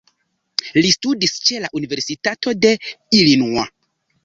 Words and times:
Li 0.77 0.93
studis 0.93 1.35
ĉe 1.51 1.59
la 1.67 1.69
Universitato 1.81 2.57
de 2.65 2.73
Illinois. 3.21 3.71